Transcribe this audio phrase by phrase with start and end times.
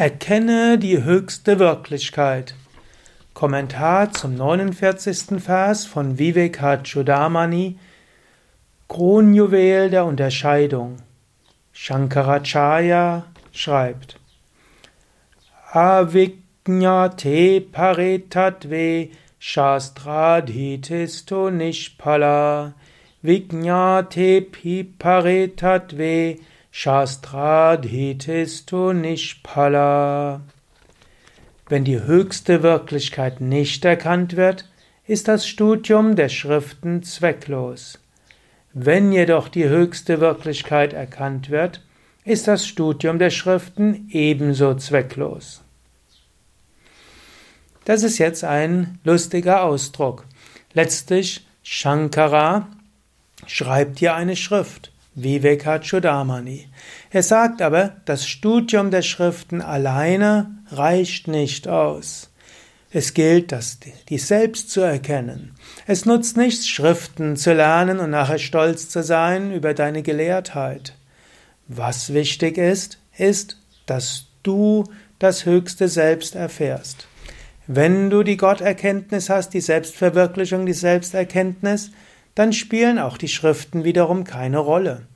[0.00, 2.54] Erkenne die höchste Wirklichkeit.
[3.34, 5.42] Kommentar zum 49.
[5.42, 7.78] Vers von Vivekachudamani,
[8.88, 10.96] Kronjuwel der Unterscheidung.
[11.74, 14.18] Shankaracharya schreibt:
[15.70, 22.72] Avijñate paretatve shastradhitisto nishpala
[23.22, 26.38] Vijñate pi paretatve
[26.72, 30.42] Shastradhitistu Nishpala.
[31.68, 34.68] Wenn die höchste Wirklichkeit nicht erkannt wird,
[35.06, 37.98] ist das Studium der Schriften zwecklos.
[38.72, 41.82] Wenn jedoch die höchste Wirklichkeit erkannt wird,
[42.24, 45.62] ist das Studium der Schriften ebenso zwecklos.
[47.84, 50.24] Das ist jetzt ein lustiger Ausdruck.
[50.72, 52.68] Letztlich Shankara
[53.46, 54.92] schreibt hier eine Schrift.
[55.14, 56.68] Vivekachudamani.
[57.10, 62.30] Er sagt aber, das Studium der Schriften alleine reicht nicht aus.
[62.92, 65.54] Es gilt, das, die selbst zu erkennen.
[65.86, 70.94] Es nutzt nichts, Schriften zu lernen und nachher stolz zu sein über deine Gelehrtheit.
[71.68, 74.84] Was wichtig ist, ist, dass du
[75.20, 77.06] das höchste Selbst erfährst.
[77.68, 81.92] Wenn du die Gotterkenntnis hast, die Selbstverwirklichung, die Selbsterkenntnis,
[82.34, 85.06] dann spielen auch die Schriften wiederum keine Rolle.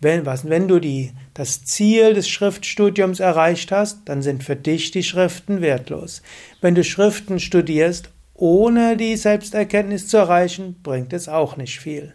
[0.00, 4.92] Wenn, was, wenn du die, das Ziel des Schriftstudiums erreicht hast, dann sind für dich
[4.92, 6.22] die Schriften wertlos.
[6.60, 12.14] Wenn du Schriften studierst, ohne die Selbsterkenntnis zu erreichen, bringt es auch nicht viel.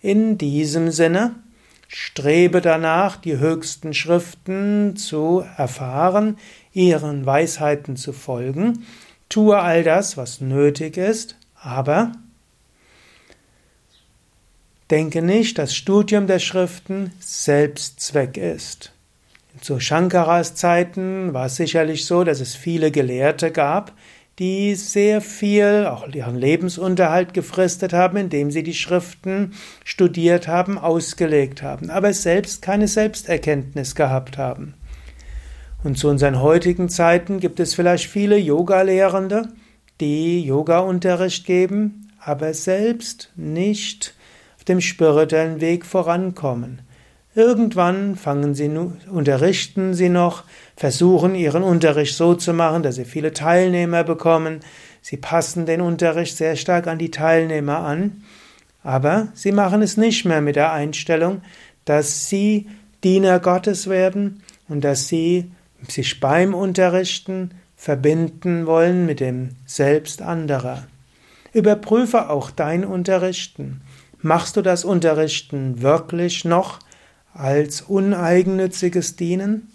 [0.00, 1.34] In diesem Sinne,
[1.88, 6.38] strebe danach, die höchsten Schriften zu erfahren,
[6.72, 8.86] ihren Weisheiten zu folgen,
[9.28, 12.12] tue all das, was nötig ist, aber
[14.90, 18.92] Denke nicht, dass Studium der Schriften Selbstzweck ist.
[19.60, 23.92] Zu Shankaras Zeiten war es sicherlich so, dass es viele Gelehrte gab,
[24.38, 31.62] die sehr viel, auch ihren Lebensunterhalt gefristet haben, indem sie die Schriften studiert haben, ausgelegt
[31.62, 34.74] haben, aber selbst keine Selbsterkenntnis gehabt haben.
[35.82, 39.48] Und zu unseren heutigen Zeiten gibt es vielleicht viele Yoga-Lehrende,
[40.00, 44.15] die Yoga-Unterricht geben, aber selbst nicht
[44.68, 46.82] dem spirituellen Weg vorankommen.
[47.34, 48.70] Irgendwann fangen sie,
[49.10, 50.44] unterrichten sie noch,
[50.74, 54.60] versuchen ihren Unterricht so zu machen, dass sie viele Teilnehmer bekommen.
[55.02, 58.22] Sie passen den Unterricht sehr stark an die Teilnehmer an,
[58.82, 61.42] aber sie machen es nicht mehr mit der Einstellung,
[61.84, 62.68] dass sie
[63.04, 65.50] Diener Gottes werden und dass sie
[65.88, 70.86] sich beim Unterrichten verbinden wollen mit dem Selbst anderer.
[71.52, 73.82] Überprüfe auch dein Unterrichten.
[74.26, 76.80] Machst du das Unterrichten wirklich noch
[77.32, 79.70] als uneigennütziges Dienen?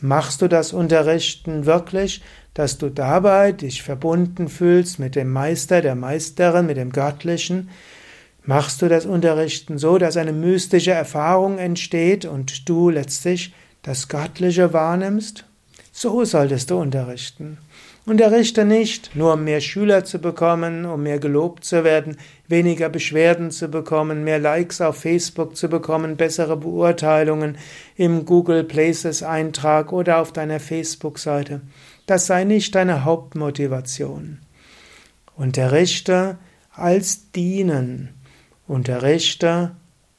[0.00, 2.22] Machst du das Unterrichten wirklich,
[2.54, 7.70] dass du dabei dich verbunden fühlst mit dem Meister, der Meisterin, mit dem Göttlichen?
[8.44, 14.72] Machst du das Unterrichten so, dass eine mystische Erfahrung entsteht und du letztlich das Göttliche
[14.72, 15.44] wahrnimmst?
[15.90, 17.58] So solltest du unterrichten.
[18.08, 23.50] Unterrichte nicht, nur um mehr Schüler zu bekommen, um mehr gelobt zu werden, weniger Beschwerden
[23.50, 27.58] zu bekommen, mehr Likes auf Facebook zu bekommen, bessere Beurteilungen
[27.96, 31.60] im Google Places Eintrag oder auf deiner Facebook-Seite.
[32.06, 34.38] Das sei nicht deine Hauptmotivation.
[35.36, 36.38] Unterrichte
[36.72, 38.08] als dienen.
[38.66, 39.72] Unterrichte,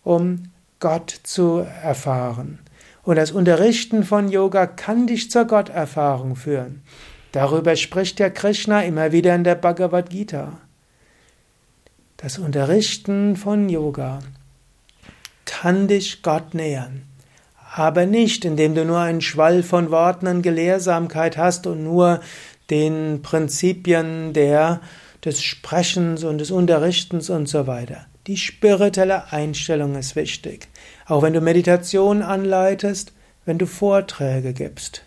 [0.04, 0.44] um
[0.80, 2.60] Gott zu erfahren.
[3.02, 6.84] Und das Unterrichten von Yoga kann dich zur Gotterfahrung führen.
[7.32, 10.60] Darüber spricht ja Krishna immer wieder in der Bhagavad Gita.
[12.18, 14.20] Das Unterrichten von Yoga
[15.46, 17.04] kann dich Gott nähern,
[17.74, 22.20] aber nicht, indem du nur einen Schwall von Worten und Gelehrsamkeit hast und nur
[22.70, 24.82] den Prinzipien der,
[25.24, 28.06] des Sprechens und des Unterrichtens und so weiter.
[28.28, 30.68] Die spirituelle Einstellung ist wichtig.
[31.06, 33.14] Auch wenn du Meditation anleitest,
[33.46, 35.04] wenn du Vorträge gibst,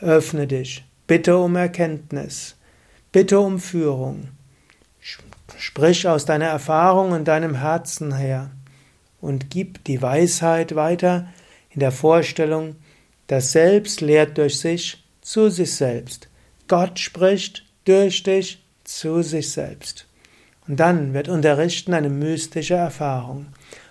[0.00, 2.56] öffne dich, Bitte um Erkenntnis.
[3.10, 4.28] Bitte um Führung.
[5.56, 8.50] Sprich aus deiner Erfahrung und deinem Herzen her
[9.20, 11.28] und gib die Weisheit weiter
[11.70, 12.76] in der Vorstellung,
[13.26, 16.28] das Selbst lehrt durch sich zu sich selbst.
[16.68, 20.06] Gott spricht durch dich zu sich selbst.
[20.68, 23.46] Und dann wird Unterrichten eine mystische Erfahrung.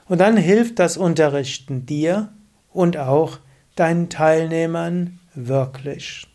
[0.07, 2.29] Und dann hilft das Unterrichten dir
[2.71, 3.39] und auch
[3.75, 6.27] deinen Teilnehmern wirklich.